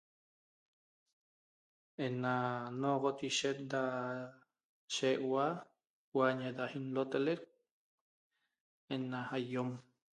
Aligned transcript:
Ena 2.05 2.33
noxot 2.79 3.19
ishet 3.29 3.57
da 3.71 3.83
shiegueua 4.93 5.47
uañe 6.17 6.47
da 6.57 6.63
inlotoleq 6.77 7.41
ena 8.95 9.19
aiom 9.37 9.69